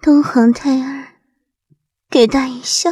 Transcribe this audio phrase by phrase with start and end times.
[0.00, 1.16] 东皇太儿
[2.08, 2.90] 给大爷笑。